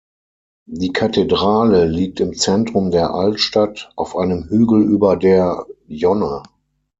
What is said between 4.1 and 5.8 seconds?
einem Hügel über der